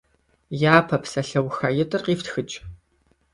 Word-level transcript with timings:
Япэ 0.75 0.97
псалъэухаитӀыр 1.01 2.01
къифтхыкӀ. 2.05 2.55